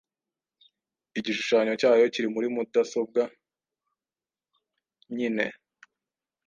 [1.19, 3.21] Igishushanyo cyayo kiri muri mudasobwa
[5.15, 5.45] nyine!